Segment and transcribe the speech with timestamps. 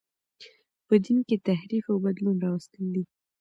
[0.87, 3.03] په دین کښي تحریف او بدلون راوستل دي.